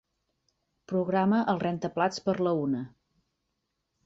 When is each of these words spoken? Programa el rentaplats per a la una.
Programa 0.91 1.41
el 1.53 1.61
rentaplats 1.65 2.25
per 2.29 2.35
a 2.39 2.43
la 2.49 2.55
una. 2.63 2.83